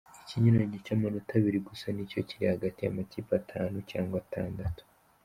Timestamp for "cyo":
2.11-2.21